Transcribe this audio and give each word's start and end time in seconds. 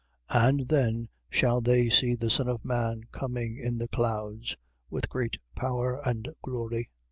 13:26. 0.31 0.41
And 0.49 0.67
then 0.67 1.09
shall 1.29 1.61
they 1.61 1.87
see 1.87 2.15
the 2.15 2.31
Son 2.31 2.47
of 2.47 2.65
man 2.65 3.03
coming 3.11 3.57
in 3.57 3.77
the 3.77 3.87
clouds, 3.87 4.55
with 4.89 5.07
great 5.09 5.37
power 5.53 6.01
and 6.03 6.27
glory. 6.41 6.89